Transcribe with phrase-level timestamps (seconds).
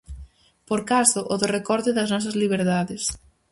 [0.67, 3.03] Por caso, o do recorte das nosas liberdades.